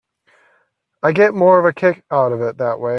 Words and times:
I 1.03 1.11
get 1.11 1.33
more 1.35 1.59
of 1.59 1.65
a 1.65 1.73
kick 1.73 2.03
out 2.11 2.31
of 2.31 2.41
it 2.41 2.57
that 2.57 2.79
way. 2.79 2.89